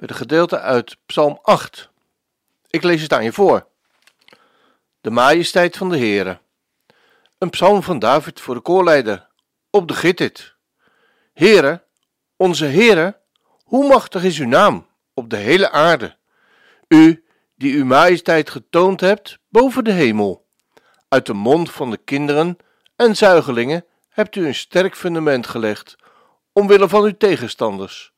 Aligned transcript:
met 0.00 0.10
een 0.10 0.16
gedeelte 0.16 0.60
uit 0.60 0.96
Psalm 1.06 1.38
8. 1.42 1.90
Ik 2.70 2.82
lees 2.82 3.02
het 3.02 3.12
aan 3.12 3.24
je 3.24 3.32
voor. 3.32 3.66
De 5.00 5.10
majesteit 5.10 5.76
van 5.76 5.88
de 5.88 5.98
Heere. 5.98 6.38
Een 7.38 7.50
psalm 7.50 7.82
van 7.82 7.98
David 7.98 8.40
voor 8.40 8.54
de 8.54 8.60
koorleider 8.60 9.28
op 9.70 9.88
de 9.88 9.94
Gittit. 9.94 10.54
Heere, 11.32 11.82
onze 12.36 12.64
Heere, 12.64 13.20
hoe 13.64 13.88
machtig 13.88 14.24
is 14.24 14.38
uw 14.38 14.46
naam 14.46 14.86
op 15.14 15.30
de 15.30 15.36
hele 15.36 15.70
aarde. 15.70 16.16
U 16.88 17.24
die 17.56 17.76
uw 17.76 17.84
majesteit 17.84 18.50
getoond 18.50 19.00
hebt 19.00 19.38
boven 19.48 19.84
de 19.84 19.92
hemel. 19.92 20.46
Uit 21.08 21.26
de 21.26 21.34
mond 21.34 21.70
van 21.70 21.90
de 21.90 21.96
kinderen 21.96 22.56
en 22.96 23.16
zuigelingen 23.16 23.84
hebt 24.08 24.36
u 24.36 24.46
een 24.46 24.54
sterk 24.54 24.96
fundament 24.96 25.46
gelegd, 25.46 25.96
omwille 26.52 26.88
van 26.88 27.02
uw 27.02 27.16
tegenstanders 27.16 28.12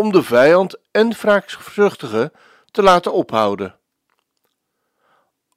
om 0.00 0.12
de 0.12 0.22
vijand 0.22 0.76
en 0.90 1.12
wraakzuchtige 1.12 2.32
te 2.70 2.82
laten 2.82 3.12
ophouden. 3.12 3.78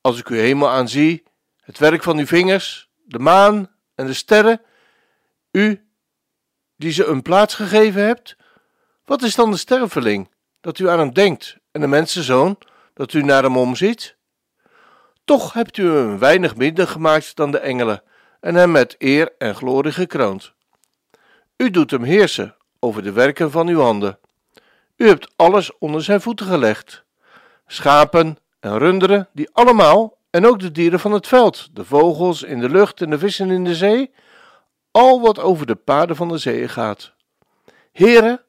Als 0.01 0.19
ik 0.19 0.27
uw 0.27 0.37
hemel 0.37 0.69
aanzie, 0.69 1.23
het 1.61 1.77
werk 1.77 2.03
van 2.03 2.17
uw 2.17 2.25
vingers, 2.25 2.89
de 3.05 3.19
maan 3.19 3.71
en 3.95 4.05
de 4.05 4.13
sterren, 4.13 4.61
u 5.51 5.87
die 6.75 6.91
ze 6.91 7.05
een 7.05 7.21
plaats 7.21 7.55
gegeven 7.55 8.05
hebt, 8.05 8.35
wat 9.05 9.21
is 9.21 9.35
dan 9.35 9.51
de 9.51 9.57
sterveling 9.57 10.29
dat 10.61 10.79
u 10.79 10.89
aan 10.89 10.99
hem 10.99 11.13
denkt 11.13 11.57
en 11.71 11.81
de 11.81 11.87
mensenzoon 11.87 12.57
dat 12.93 13.13
u 13.13 13.21
naar 13.21 13.43
hem 13.43 13.57
omziet? 13.57 14.15
Toch 15.25 15.53
hebt 15.53 15.77
u 15.77 15.89
hem 15.89 16.19
weinig 16.19 16.55
minder 16.55 16.87
gemaakt 16.87 17.35
dan 17.35 17.51
de 17.51 17.59
engelen 17.59 18.03
en 18.39 18.55
hem 18.55 18.71
met 18.71 18.95
eer 18.97 19.33
en 19.37 19.55
glorie 19.55 19.91
gekroond. 19.91 20.53
U 21.57 21.69
doet 21.69 21.91
hem 21.91 22.03
heersen 22.03 22.55
over 22.79 23.03
de 23.03 23.11
werken 23.11 23.51
van 23.51 23.67
uw 23.67 23.79
handen. 23.79 24.17
U 24.95 25.07
hebt 25.07 25.33
alles 25.35 25.77
onder 25.77 26.03
zijn 26.03 26.21
voeten 26.21 26.45
gelegd. 26.45 27.03
Schapen 27.67 28.37
en 28.59 28.77
runderen, 28.77 29.29
die 29.33 29.49
allemaal, 29.51 30.17
en 30.29 30.45
ook 30.45 30.59
de 30.59 30.71
dieren 30.71 30.99
van 30.99 31.11
het 31.11 31.27
veld, 31.27 31.75
de 31.75 31.85
vogels 31.85 32.43
in 32.43 32.59
de 32.59 32.69
lucht 32.69 33.01
en 33.01 33.09
de 33.09 33.17
vissen 33.17 33.49
in 33.49 33.63
de 33.63 33.75
zee, 33.75 34.13
al 34.91 35.21
wat 35.21 35.39
over 35.39 35.65
de 35.65 35.75
paden 35.75 36.15
van 36.15 36.27
de 36.27 36.37
zee 36.37 36.67
gaat. 36.67 37.13
Heere, 37.91 38.45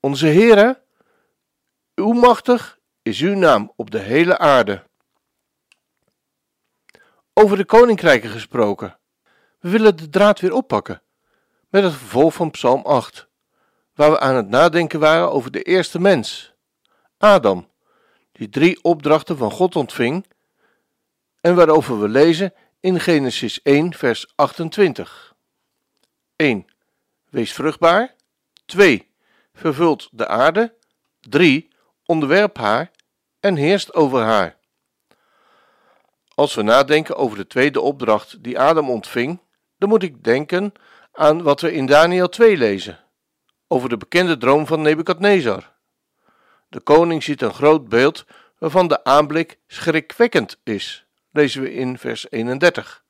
onze 0.00 0.26
Heere, 0.26 0.82
uw 1.94 2.12
machtig 2.12 2.78
is 3.02 3.20
uw 3.20 3.34
naam 3.34 3.72
op 3.76 3.90
de 3.90 3.98
hele 3.98 4.38
aarde. 4.38 4.82
Over 7.32 7.56
de 7.56 7.64
koninkrijken 7.64 8.30
gesproken. 8.30 8.98
We 9.58 9.68
willen 9.70 9.96
de 9.96 10.08
draad 10.08 10.40
weer 10.40 10.52
oppakken 10.52 11.02
met 11.68 11.82
het 11.82 11.92
vervolg 11.92 12.34
van 12.34 12.50
Psalm 12.50 12.82
8 12.82 13.29
waar 14.00 14.10
we 14.10 14.20
aan 14.20 14.34
het 14.34 14.48
nadenken 14.48 15.00
waren 15.00 15.32
over 15.32 15.50
de 15.50 15.62
eerste 15.62 16.00
mens, 16.00 16.52
Adam, 17.18 17.68
die 18.32 18.48
drie 18.48 18.82
opdrachten 18.82 19.36
van 19.36 19.50
God 19.50 19.76
ontving 19.76 20.26
en 21.40 21.54
waarover 21.54 22.00
we 22.00 22.08
lezen 22.08 22.54
in 22.80 23.00
Genesis 23.00 23.62
1, 23.62 23.94
vers 23.94 24.32
28. 24.34 25.34
1. 26.36 26.66
Wees 27.30 27.52
vruchtbaar. 27.52 28.14
2. 28.66 29.10
Vervult 29.54 30.08
de 30.12 30.26
aarde. 30.26 30.74
3. 31.20 31.68
Onderwerp 32.04 32.56
haar 32.56 32.90
en 33.40 33.56
heerst 33.56 33.94
over 33.94 34.20
haar. 34.20 34.56
Als 36.34 36.54
we 36.54 36.62
nadenken 36.62 37.16
over 37.16 37.36
de 37.36 37.46
tweede 37.46 37.80
opdracht 37.80 38.42
die 38.42 38.60
Adam 38.60 38.90
ontving, 38.90 39.40
dan 39.78 39.88
moet 39.88 40.02
ik 40.02 40.24
denken 40.24 40.72
aan 41.12 41.42
wat 41.42 41.60
we 41.60 41.72
in 41.72 41.86
Daniel 41.86 42.28
2 42.28 42.56
lezen 42.56 42.98
over 43.72 43.88
de 43.88 43.96
bekende 43.96 44.36
droom 44.36 44.66
van 44.66 44.82
Nebukadnezar. 44.82 45.72
De 46.68 46.80
koning 46.80 47.22
ziet 47.22 47.42
een 47.42 47.54
groot 47.54 47.88
beeld 47.88 48.24
waarvan 48.58 48.88
de 48.88 49.04
aanblik 49.04 49.58
schrikwekkend 49.66 50.58
is, 50.62 51.06
lezen 51.30 51.62
we 51.62 51.72
in 51.72 51.98
vers 51.98 52.30
31. 52.30 53.04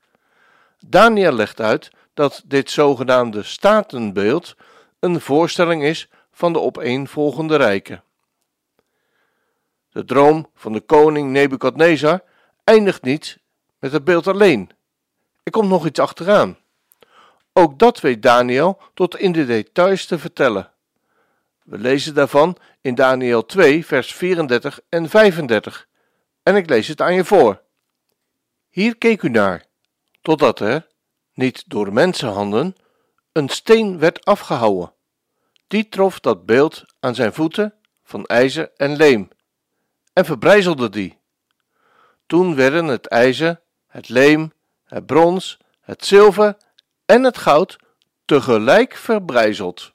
Daniel 0.87 1.33
legt 1.33 1.61
uit 1.61 1.91
dat 2.15 2.43
dit 2.45 2.71
zogenaamde 2.71 3.43
statenbeeld 3.43 4.57
een 4.99 5.21
voorstelling 5.21 5.83
is 5.83 6.09
van 6.33 6.53
de 6.53 6.61
opeenvolgende 6.61 7.57
rijken. 7.57 8.03
De 9.91 10.05
droom 10.05 10.51
van 10.55 10.73
de 10.73 10.81
koning 10.81 11.31
Nebukadnezar 11.31 12.23
eindigt 12.65 13.03
niet 13.03 13.39
met 13.79 13.93
het 13.93 14.05
beeld 14.05 14.27
alleen. 14.27 14.71
Er 15.43 15.53
komt 15.53 15.69
nog 15.69 15.87
iets 15.87 15.99
achteraan. 15.99 16.59
Ook 17.53 17.79
dat 17.79 18.01
weet 18.01 18.23
Daniel 18.23 18.81
tot 18.95 19.17
in 19.17 19.33
de 19.33 19.47
details 19.47 20.07
te 20.07 20.19
vertellen. 20.19 20.73
We 21.63 21.79
lezen 21.79 22.15
daarvan 22.15 22.57
in 22.81 22.95
Daniel 22.95 23.47
2, 23.47 23.87
vers 23.87 24.15
34 24.15 24.81
en 24.89 25.09
35. 25.09 25.89
En 26.43 26.57
ik 26.57 26.69
lees 26.69 26.89
het 26.89 27.01
aan 27.01 27.15
je 27.15 27.25
voor. 27.25 27.63
Hier 28.71 28.97
keek 28.97 29.23
u 29.23 29.29
naar, 29.29 29.65
totdat 30.23 30.61
er, 30.61 30.87
niet 31.35 31.65
door 31.67 31.93
mensenhanden, 31.93 32.77
een 33.33 33.49
steen 33.49 33.99
werd 33.99 34.25
afgehouwen. 34.25 34.93
Die 35.67 35.89
trof 35.89 36.21
dat 36.21 36.47
beeld 36.47 36.85
aan 37.01 37.15
zijn 37.15 37.33
voeten 37.33 37.75
van 38.03 38.27
ijzer 38.27 38.71
en 38.77 38.97
leem 38.97 39.29
en 40.13 40.25
verbrijzelde 40.25 40.89
die. 40.89 41.19
Toen 42.27 42.55
werden 42.55 42.85
het 42.85 43.07
ijzer, 43.07 43.61
het 43.87 44.09
leem, 44.09 44.53
het 44.85 45.07
brons, 45.07 45.59
het 45.81 46.05
zilver 46.05 46.57
en 47.11 47.23
het 47.23 47.39
goud 47.39 47.79
tegelijk 48.25 48.97
verbrijzeld. 48.97 49.91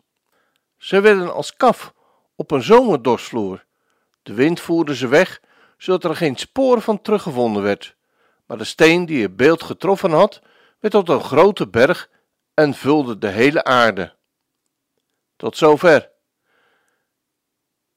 Ze 0.77 1.01
werden 1.01 1.33
als 1.33 1.55
kaf 1.55 1.93
op 2.35 2.51
een 2.51 2.61
zomerdorsvloer. 2.61 3.65
De 4.23 4.33
wind 4.33 4.59
voerde 4.59 4.95
ze 4.95 5.07
weg, 5.07 5.41
zodat 5.77 6.03
er 6.03 6.15
geen 6.15 6.35
spoor 6.35 6.81
van 6.81 7.01
teruggevonden 7.01 7.63
werd. 7.63 7.95
Maar 8.45 8.57
de 8.57 8.63
steen 8.63 9.05
die 9.05 9.21
het 9.21 9.35
beeld 9.35 9.63
getroffen 9.63 10.11
had, 10.11 10.41
werd 10.79 10.93
tot 10.93 11.09
een 11.09 11.23
grote 11.23 11.67
berg 11.67 12.09
en 12.53 12.73
vulde 12.73 13.17
de 13.17 13.27
hele 13.27 13.63
aarde. 13.63 14.15
Tot 15.35 15.57
zover. 15.57 16.11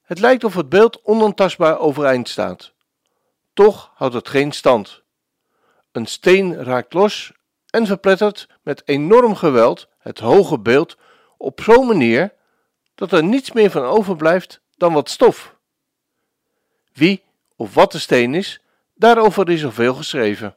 Het 0.03 0.19
lijkt 0.19 0.45
of 0.45 0.55
het 0.55 0.69
beeld 0.69 1.03
onontastbaar 1.03 1.79
overeind 1.79 2.29
staat. 2.29 2.73
Toch 3.53 3.91
houdt 3.95 4.15
het 4.15 4.29
geen 4.29 4.53
stand. 4.53 5.03
Een 5.93 6.07
steen 6.07 6.65
raakt 6.65 6.93
los 6.93 7.37
en 7.71 7.87
verplettert 7.87 8.49
met 8.63 8.83
enorm 8.85 9.35
geweld 9.35 9.89
het 9.99 10.19
hoge 10.19 10.59
beeld 10.59 10.97
op 11.37 11.61
zo'n 11.61 11.87
manier 11.87 12.35
dat 12.95 13.13
er 13.13 13.25
niets 13.25 13.53
meer 13.53 13.71
van 13.71 13.83
overblijft 13.83 14.61
dan 14.77 14.93
wat 14.93 15.11
stof. 15.11 15.57
Wie 16.93 17.23
of 17.57 17.75
wat 17.75 17.93
de 17.93 17.99
steen 17.99 18.35
is, 18.35 18.61
daarover 18.95 19.51
is 19.51 19.65
al 19.65 19.73
veel 19.73 19.95
geschreven. 19.95 20.57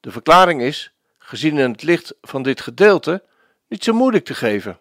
De 0.00 0.10
verklaring 0.10 0.62
is, 0.62 0.92
gezien 1.18 1.58
in 1.58 1.70
het 1.70 1.82
licht 1.82 2.14
van 2.20 2.42
dit 2.42 2.60
gedeelte, 2.60 3.24
niet 3.68 3.84
zo 3.84 3.92
moeilijk 3.92 4.24
te 4.24 4.34
geven. 4.34 4.78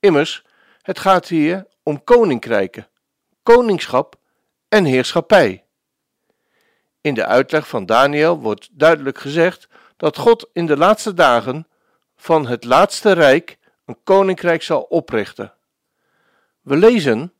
Immers, 0.00 0.44
het 0.82 0.98
gaat 0.98 1.28
hier 1.28 1.66
om 1.82 2.04
koninkrijken, 2.04 2.88
koningschap 3.42 4.16
en 4.68 4.84
heerschappij. 4.84 5.64
In 7.02 7.14
de 7.14 7.26
uitleg 7.26 7.68
van 7.68 7.86
Daniel 7.86 8.38
wordt 8.38 8.68
duidelijk 8.72 9.18
gezegd 9.18 9.68
dat 9.96 10.16
God 10.16 10.48
in 10.52 10.66
de 10.66 10.76
laatste 10.76 11.14
dagen 11.14 11.66
van 12.16 12.46
het 12.46 12.64
laatste 12.64 13.12
rijk 13.12 13.58
een 13.84 13.96
koninkrijk 14.04 14.62
zal 14.62 14.80
oprichten. 14.80 15.52
We 16.60 16.76
lezen: 16.76 17.32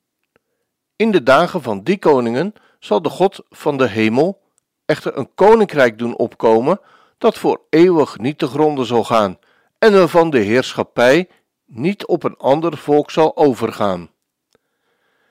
In 0.97 1.11
de 1.11 1.23
dagen 1.23 1.62
van 1.62 1.82
die 1.82 1.99
koningen 1.99 2.55
zal 2.79 3.03
de 3.03 3.09
God 3.09 3.44
van 3.50 3.76
de 3.76 3.88
hemel 3.88 4.43
echter 4.85 5.17
een 5.17 5.35
koninkrijk 5.35 5.99
doen 5.99 6.17
opkomen 6.17 6.81
dat 7.19 7.38
voor 7.38 7.61
eeuwig 7.70 8.19
niet 8.19 8.38
te 8.38 8.47
gronden 8.47 8.87
zal 8.87 9.05
gaan 9.05 9.38
en 9.79 9.93
waarvan 9.93 10.31
de 10.31 10.38
heerschappij 10.38 11.29
niet 11.64 12.06
op 12.06 12.23
een 12.23 12.37
ander 12.37 12.76
volk 12.79 13.11
zal 13.11 13.37
overgaan. 13.37 14.11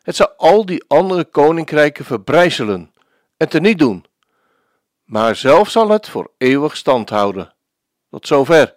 Het 0.01 0.15
zal 0.15 0.29
al 0.37 0.65
die 0.65 0.83
andere 0.87 1.25
koninkrijken 1.25 2.05
verbrijzelen 2.05 2.93
en 3.37 3.49
teniet 3.49 3.79
doen 3.79 4.05
maar 5.11 5.35
zelf 5.35 5.69
zal 5.69 5.89
het 5.89 6.09
voor 6.09 6.31
eeuwig 6.37 6.77
stand 6.77 7.09
houden. 7.09 7.53
Tot 8.09 8.27
zover. 8.27 8.75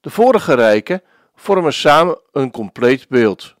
De 0.00 0.10
vorige 0.10 0.54
rijken 0.54 1.02
vormen 1.34 1.72
samen 1.72 2.20
een 2.32 2.50
compleet 2.50 3.08
beeld. 3.08 3.54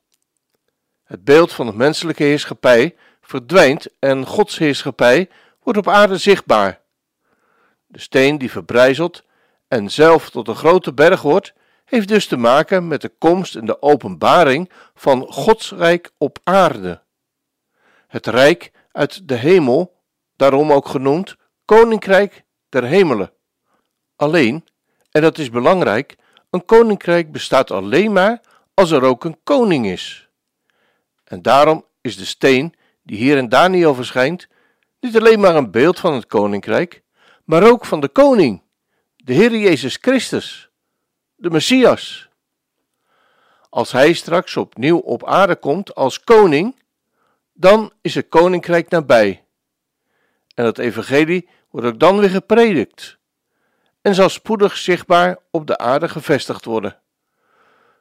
Het 1.04 1.24
beeld 1.24 1.52
van 1.52 1.66
de 1.66 1.72
menselijke 1.72 2.22
heerschappij 2.22 2.96
verdwijnt 3.20 3.86
en 3.98 4.26
Gods 4.26 4.58
heerschappij 4.58 5.28
wordt 5.62 5.78
op 5.78 5.88
aarde 5.88 6.16
zichtbaar. 6.16 6.80
De 7.86 8.00
steen 8.00 8.38
die 8.38 8.50
verbrijzelt 8.50 9.24
en 9.68 9.90
zelf 9.90 10.30
tot 10.30 10.48
een 10.48 10.56
grote 10.56 10.92
berg 10.92 11.22
wordt, 11.22 11.52
heeft 11.84 12.08
dus 12.08 12.26
te 12.26 12.36
maken 12.36 12.88
met 12.88 13.00
de 13.00 13.12
komst 13.18 13.54
en 13.54 13.66
de 13.66 13.82
openbaring 13.82 14.70
van 14.94 15.26
Gods 15.28 15.72
rijk 15.72 16.10
op 16.18 16.38
aarde. 16.44 17.02
Het 18.06 18.26
rijk 18.26 18.72
uit 18.92 19.28
de 19.28 19.34
hemel, 19.34 20.00
daarom 20.36 20.72
ook 20.72 20.88
genoemd 20.88 21.36
Koninkrijk 21.66 22.44
der 22.68 22.84
Hemelen. 22.84 23.32
Alleen, 24.16 24.64
en 25.10 25.22
dat 25.22 25.38
is 25.38 25.50
belangrijk, 25.50 26.16
een 26.50 26.64
koninkrijk 26.64 27.32
bestaat 27.32 27.70
alleen 27.70 28.12
maar 28.12 28.40
als 28.74 28.90
er 28.90 29.02
ook 29.02 29.24
een 29.24 29.38
koning 29.42 29.86
is. 29.86 30.28
En 31.24 31.42
daarom 31.42 31.84
is 32.00 32.16
de 32.16 32.24
steen 32.24 32.74
die 33.02 33.16
hier 33.16 33.36
in 33.36 33.48
Daniel 33.48 33.94
verschijnt 33.94 34.48
niet 35.00 35.16
alleen 35.16 35.40
maar 35.40 35.56
een 35.56 35.70
beeld 35.70 36.00
van 36.00 36.14
het 36.14 36.26
koninkrijk, 36.26 37.02
maar 37.44 37.62
ook 37.62 37.84
van 37.84 38.00
de 38.00 38.08
koning, 38.08 38.62
de 39.16 39.32
Heer 39.32 39.56
Jezus 39.56 39.98
Christus, 40.00 40.70
de 41.34 41.50
Messias. 41.50 42.28
Als 43.68 43.92
hij 43.92 44.12
straks 44.12 44.56
opnieuw 44.56 44.98
op 44.98 45.26
aarde 45.26 45.56
komt 45.56 45.94
als 45.94 46.24
koning, 46.24 46.82
dan 47.52 47.92
is 48.00 48.14
het 48.14 48.28
koninkrijk 48.28 48.90
nabij. 48.90 49.45
En 50.56 50.64
het 50.64 50.78
evangelie 50.78 51.48
wordt 51.70 51.86
ook 51.86 51.98
dan 51.98 52.18
weer 52.18 52.30
gepredikt 52.30 53.18
en 54.02 54.14
zal 54.14 54.28
spoedig 54.28 54.76
zichtbaar 54.76 55.38
op 55.50 55.66
de 55.66 55.78
aarde 55.78 56.08
gevestigd 56.08 56.64
worden. 56.64 57.00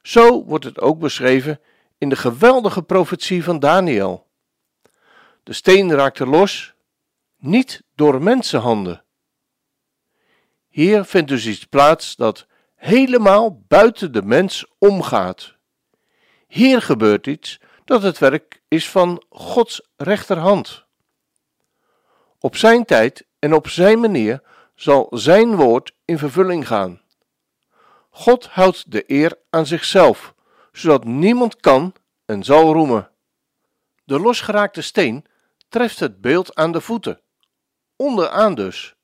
Zo 0.01 0.43
wordt 0.45 0.65
het 0.65 0.79
ook 0.79 0.99
beschreven 0.99 1.59
in 1.97 2.09
de 2.09 2.15
geweldige 2.15 2.83
profetie 2.83 3.43
van 3.43 3.59
Daniel. 3.59 4.27
De 5.43 5.53
steen 5.53 5.93
raakte 5.93 6.25
los, 6.25 6.73
niet 7.37 7.83
door 7.95 8.21
mensenhanden. 8.21 9.03
Hier 10.67 11.05
vindt 11.05 11.29
dus 11.29 11.45
iets 11.45 11.65
plaats 11.65 12.15
dat 12.15 12.47
helemaal 12.75 13.63
buiten 13.67 14.11
de 14.11 14.21
mens 14.21 14.65
omgaat. 14.77 15.55
Hier 16.47 16.81
gebeurt 16.81 17.27
iets 17.27 17.59
dat 17.85 18.01
het 18.01 18.17
werk 18.17 18.61
is 18.67 18.89
van 18.89 19.23
Gods 19.29 19.89
rechterhand. 19.95 20.84
Op 22.45 22.55
zijn 22.55 22.85
tijd 22.85 23.25
en 23.39 23.53
op 23.53 23.67
zijn 23.67 23.99
manier 23.99 24.41
zal 24.75 25.07
zijn 25.11 25.55
woord 25.55 25.93
in 26.05 26.17
vervulling 26.17 26.67
gaan. 26.67 27.01
God 28.09 28.45
houdt 28.45 28.91
de 28.91 29.03
eer 29.07 29.37
aan 29.49 29.65
zichzelf, 29.65 30.33
zodat 30.71 31.03
niemand 31.03 31.55
kan 31.55 31.93
en 32.25 32.43
zal 32.43 32.73
roemen. 32.73 33.09
De 34.03 34.19
losgeraakte 34.19 34.81
steen 34.81 35.25
treft 35.69 35.99
het 35.99 36.21
beeld 36.21 36.55
aan 36.55 36.71
de 36.71 36.81
voeten, 36.81 37.21
onderaan 37.95 38.55
dus. 38.55 38.95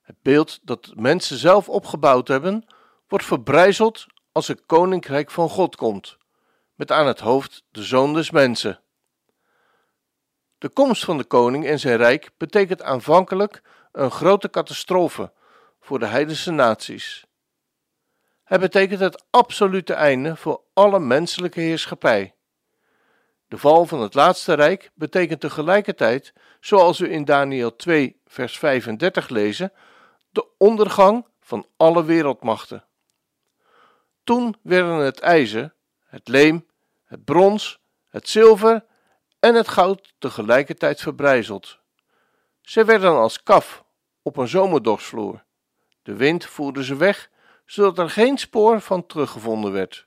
Het 0.00 0.16
beeld 0.22 0.58
dat 0.62 0.92
mensen 0.94 1.36
zelf 1.36 1.68
opgebouwd 1.68 2.28
hebben, 2.28 2.66
wordt 3.08 3.24
verbrijzeld 3.24 4.06
als 4.32 4.48
het 4.48 4.62
koninkrijk 4.66 5.30
van 5.30 5.48
God 5.48 5.76
komt, 5.76 6.16
met 6.74 6.92
aan 6.92 7.06
het 7.06 7.20
hoofd 7.20 7.64
de 7.70 7.82
zoon 7.82 8.14
des 8.14 8.30
mensen. 8.30 8.80
De 10.58 10.68
komst 10.68 11.04
van 11.04 11.18
de 11.18 11.24
koning 11.24 11.66
en 11.66 11.78
zijn 11.78 11.96
rijk 11.96 12.30
betekent 12.36 12.82
aanvankelijk 12.82 13.62
een 13.92 14.10
grote 14.10 14.50
catastrofe 14.50 15.32
voor 15.80 15.98
de 15.98 16.06
heidense 16.06 16.50
naties. 16.50 17.26
Het 18.44 18.60
betekent 18.60 19.00
het 19.00 19.24
absolute 19.30 19.94
einde 19.94 20.36
voor 20.36 20.60
alle 20.72 20.98
menselijke 20.98 21.60
heerschappij. 21.60 22.34
De 23.48 23.58
val 23.58 23.86
van 23.86 24.00
het 24.00 24.14
laatste 24.14 24.54
rijk 24.54 24.90
betekent 24.94 25.40
tegelijkertijd, 25.40 26.32
zoals 26.60 26.98
we 26.98 27.08
in 27.08 27.24
Daniel 27.24 27.76
2, 27.76 28.20
vers 28.26 28.58
35 28.58 29.28
lezen, 29.28 29.72
de 30.30 30.46
ondergang 30.58 31.26
van 31.40 31.66
alle 31.76 32.04
wereldmachten. 32.04 32.84
Toen 34.24 34.56
werden 34.62 34.96
het 34.96 35.20
ijzer, 35.20 35.74
het 36.06 36.28
leem, 36.28 36.66
het 37.04 37.24
brons, 37.24 37.80
het 38.08 38.28
zilver 38.28 38.84
en 39.40 39.54
het 39.54 39.68
goud 39.68 40.14
tegelijkertijd 40.18 41.00
verbrijzeld. 41.00 41.78
Zij 42.60 42.84
werden 42.84 43.10
als 43.10 43.42
kaf 43.42 43.84
op 44.22 44.36
een 44.36 44.48
zomerdogsvloer. 44.48 45.44
De 46.02 46.14
wind 46.14 46.44
voerde 46.44 46.84
ze 46.84 46.96
weg, 46.96 47.30
zodat 47.66 47.98
er 47.98 48.10
geen 48.10 48.38
spoor 48.38 48.80
van 48.80 49.06
teruggevonden 49.06 49.72
werd. 49.72 50.06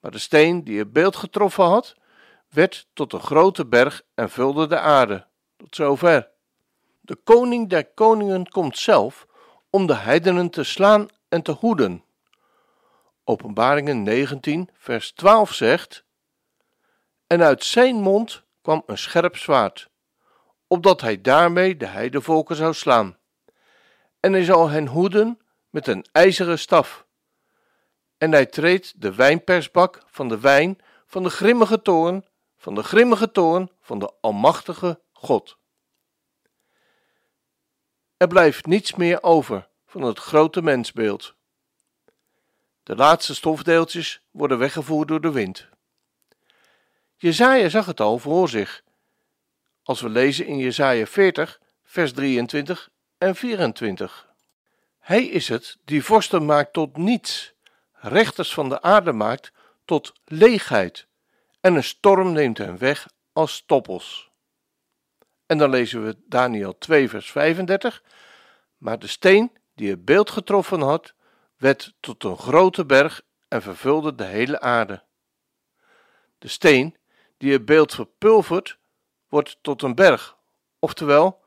Maar 0.00 0.10
de 0.10 0.18
steen 0.18 0.64
die 0.64 0.78
het 0.78 0.92
beeld 0.92 1.16
getroffen 1.16 1.64
had, 1.64 1.94
werd 2.48 2.86
tot 2.92 3.12
een 3.12 3.20
grote 3.20 3.66
berg 3.66 4.02
en 4.14 4.30
vulde 4.30 4.66
de 4.66 4.78
aarde. 4.78 5.26
Tot 5.56 5.74
zover. 5.74 6.30
De 7.00 7.16
koning 7.16 7.68
der 7.68 7.86
koningen 7.86 8.48
komt 8.48 8.78
zelf 8.78 9.26
om 9.70 9.86
de 9.86 9.94
heidenen 9.94 10.50
te 10.50 10.62
slaan 10.62 11.08
en 11.28 11.42
te 11.42 11.52
hoeden. 11.52 12.04
Openbaringen 13.24 14.02
19, 14.02 14.68
vers 14.74 15.12
12 15.12 15.52
zegt: 15.52 16.04
En 17.26 17.42
uit 17.42 17.64
zijn 17.64 17.96
mond 17.96 18.44
kwam 18.62 18.82
een 18.86 18.98
scherp 18.98 19.36
zwaard, 19.36 19.90
opdat 20.66 21.00
hij 21.00 21.20
daarmee 21.20 21.76
de 21.76 21.86
heidevolken 21.86 22.56
zou 22.56 22.74
slaan. 22.74 23.18
En 24.20 24.32
hij 24.32 24.44
zal 24.44 24.68
hen 24.68 24.86
hoeden 24.86 25.40
met 25.70 25.86
een 25.86 26.06
ijzeren 26.12 26.58
staf. 26.58 27.06
En 28.18 28.32
hij 28.32 28.46
treedt 28.46 29.00
de 29.00 29.14
wijnpersbak 29.14 30.02
van 30.06 30.28
de 30.28 30.40
wijn 30.40 30.78
van 31.06 31.22
de 31.22 31.30
grimmige 31.30 31.82
toorn, 31.82 32.26
van 32.56 32.74
de 32.74 32.82
grimmige 32.82 33.30
toorn 33.30 33.70
van 33.80 33.98
de 33.98 34.12
Almachtige 34.20 35.00
God. 35.12 35.58
Er 38.16 38.26
blijft 38.26 38.66
niets 38.66 38.94
meer 38.94 39.22
over 39.22 39.68
van 39.86 40.02
het 40.02 40.18
grote 40.18 40.62
mensbeeld. 40.62 41.34
De 42.82 42.96
laatste 42.96 43.34
stofdeeltjes 43.34 44.26
worden 44.30 44.58
weggevoerd 44.58 45.08
door 45.08 45.20
de 45.20 45.30
wind. 45.30 45.68
Jezaja 47.22 47.68
zag 47.68 47.86
het 47.86 48.00
al 48.00 48.18
voor 48.18 48.48
zich, 48.48 48.82
als 49.82 50.00
we 50.00 50.08
lezen 50.08 50.46
in 50.46 50.58
Jezaja 50.58 51.06
40, 51.06 51.60
vers 51.84 52.12
23 52.12 52.88
en 53.18 53.36
24. 53.36 54.28
Hij 54.98 55.24
is 55.24 55.48
het 55.48 55.78
die 55.84 56.04
vorsten 56.04 56.44
maakt 56.44 56.72
tot 56.72 56.96
niets, 56.96 57.54
rechters 57.92 58.54
van 58.54 58.68
de 58.68 58.82
aarde 58.82 59.12
maakt 59.12 59.52
tot 59.84 60.12
leegheid, 60.24 61.06
en 61.60 61.74
een 61.74 61.84
storm 61.84 62.32
neemt 62.32 62.58
hen 62.58 62.78
weg 62.78 63.08
als 63.32 63.54
stoppels. 63.54 64.30
En 65.46 65.58
dan 65.58 65.70
lezen 65.70 66.04
we 66.04 66.16
Daniel 66.26 66.78
2, 66.78 67.08
vers 67.08 67.30
35. 67.30 68.02
Maar 68.76 68.98
de 68.98 69.06
steen 69.06 69.52
die 69.74 69.90
het 69.90 70.04
beeld 70.04 70.30
getroffen 70.30 70.80
had, 70.80 71.14
werd 71.56 71.94
tot 72.00 72.24
een 72.24 72.38
grote 72.38 72.86
berg 72.86 73.22
en 73.48 73.62
vervulde 73.62 74.14
de 74.14 74.24
hele 74.24 74.60
aarde. 74.60 75.02
De 76.38 76.48
steen 76.48 77.00
die 77.42 77.52
het 77.52 77.64
beeld 77.64 77.94
verpulvert, 77.94 78.78
wordt 79.28 79.58
tot 79.62 79.82
een 79.82 79.94
berg, 79.94 80.36
oftewel, 80.78 81.42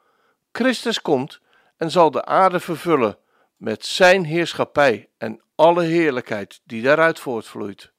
Christus 0.52 1.02
komt 1.02 1.40
en 1.78 1.92
zal 1.92 2.12
de 2.12 2.26
aarde 2.26 2.60
vervullen 2.60 3.18
met 3.56 3.86
zijn 3.86 4.24
heerschappij 4.24 5.10
en 5.18 5.42
alle 5.56 5.84
heerlijkheid 5.84 6.62
die 6.64 6.82
daaruit 6.82 7.20
voortvloeit. 7.20 7.92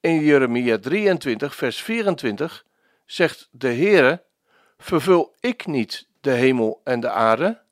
In 0.00 0.20
Jeremia 0.20 0.78
23, 0.78 1.54
vers 1.54 1.82
24 1.82 2.64
zegt 3.06 3.48
de 3.50 3.68
Heere: 3.68 4.22
Vervul 4.78 5.34
ik 5.40 5.66
niet 5.66 6.08
de 6.20 6.30
hemel 6.30 6.80
en 6.84 7.00
de 7.00 7.10
aarde? 7.10 7.62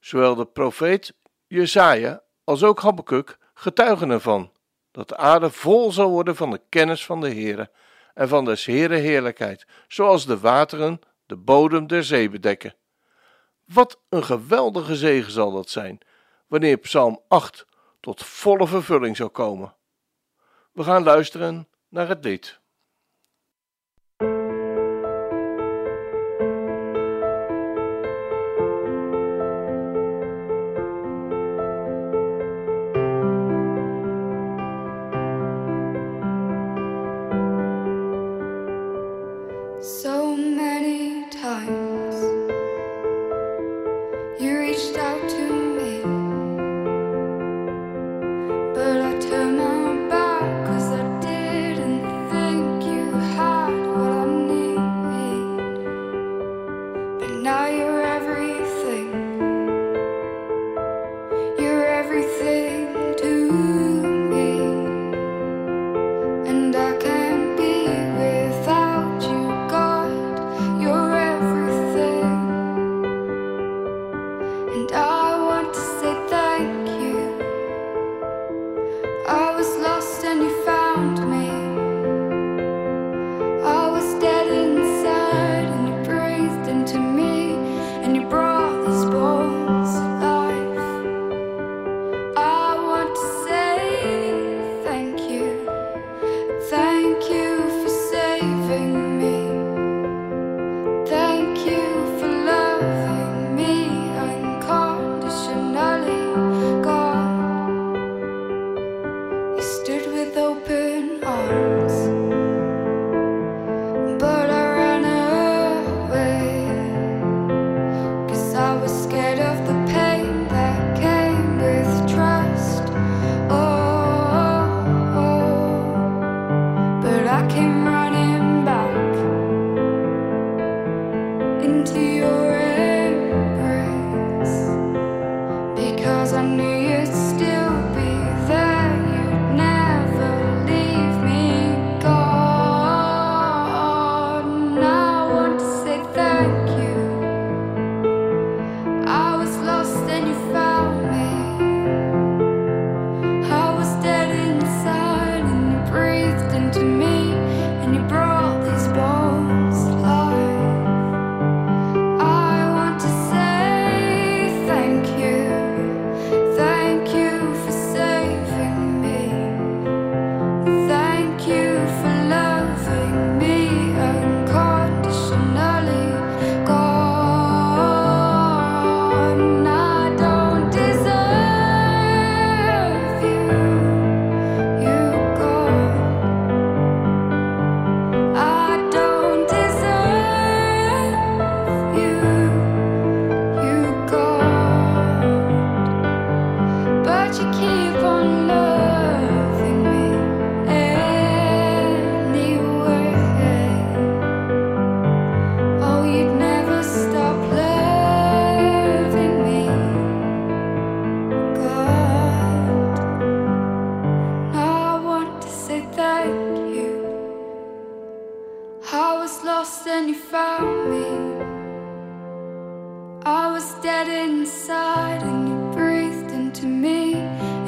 Zowel 0.00 0.34
de 0.34 0.46
profeet 0.46 1.14
Jesaja 1.46 2.22
als 2.44 2.62
ook 2.62 2.80
Habakkuk 2.80 3.38
getuigen 3.54 4.10
ervan 4.10 4.52
dat 4.90 5.08
de 5.08 5.16
aarde 5.16 5.50
vol 5.50 5.92
zal 5.92 6.10
worden 6.10 6.36
van 6.36 6.50
de 6.50 6.60
kennis 6.68 7.04
van 7.04 7.20
de 7.20 7.30
Heere 7.30 7.70
en 8.14 8.28
van 8.28 8.44
des 8.44 8.64
Heere 8.64 8.96
heerlijkheid, 8.96 9.66
zoals 9.88 10.26
de 10.26 10.38
wateren 10.38 11.00
de 11.26 11.36
bodem 11.36 11.86
der 11.86 12.04
zee 12.04 12.30
bedekken. 12.30 12.74
Wat 13.64 14.00
een 14.08 14.24
geweldige 14.24 14.96
zegen 14.96 15.32
zal 15.32 15.52
dat 15.52 15.68
zijn, 15.68 15.98
wanneer 16.46 16.76
Psalm 16.76 17.20
8 17.28 17.66
tot 18.00 18.24
volle 18.24 18.66
vervulling 18.66 19.16
zal 19.16 19.30
komen. 19.30 19.76
We 20.72 20.82
gaan 20.82 21.02
luisteren 21.02 21.68
naar 21.88 22.08
het 22.08 22.24
lied. 22.24 22.60
So 39.84 40.34
many 40.34 41.28
times 41.28 41.83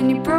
when 0.07 0.15
you 0.15 0.23
broke 0.23 0.36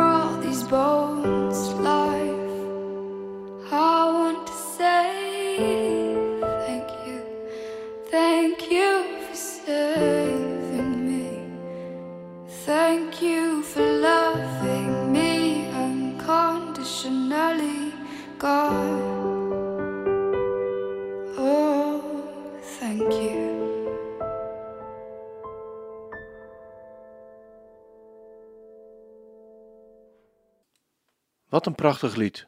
Wat 31.49 31.65
een 31.65 31.75
prachtig 31.75 32.15
lied. 32.15 32.47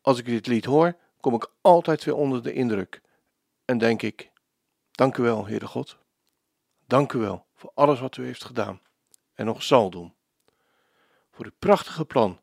Als 0.00 0.18
ik 0.18 0.24
dit 0.24 0.46
lied 0.46 0.64
hoor, 0.64 0.96
kom 1.20 1.34
ik 1.34 1.50
altijd 1.60 2.04
weer 2.04 2.14
onder 2.14 2.42
de 2.42 2.52
indruk. 2.52 3.02
En 3.64 3.78
denk 3.78 4.02
ik, 4.02 4.30
dank 4.90 5.16
u 5.16 5.22
wel, 5.22 5.46
Heere 5.46 5.66
God. 5.66 5.98
Dank 6.86 7.12
u 7.12 7.18
wel 7.18 7.46
voor 7.54 7.70
alles 7.74 8.00
wat 8.00 8.16
u 8.16 8.24
heeft 8.24 8.44
gedaan 8.44 8.80
en 9.34 9.44
nog 9.46 9.62
zal 9.62 9.90
doen. 9.90 10.14
Voor 11.30 11.44
uw 11.44 11.54
prachtige 11.58 12.04
plan 12.04 12.40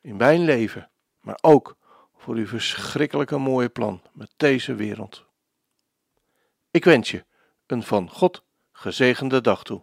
in 0.00 0.16
mijn 0.16 0.44
leven, 0.44 0.90
maar 1.20 1.38
ook 1.40 1.76
voor 2.16 2.34
uw 2.34 2.46
verschrikkelijke 2.46 3.38
mooie 3.38 3.68
plan 3.68 4.02
met 4.12 4.32
deze 4.36 4.74
wereld. 4.74 5.24
Ik 6.70 6.84
wens 6.84 7.10
je 7.10 7.24
een 7.66 7.82
van 7.82 8.10
God 8.10 8.44
gezegende 8.72 9.40
dag 9.40 9.62
toe. 9.64 9.82